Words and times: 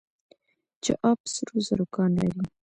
چاه 0.83 0.99
اب 1.09 1.19
سرو 1.33 1.57
زرو 1.67 1.85
کان 1.95 2.11
لري؟ 2.19 2.41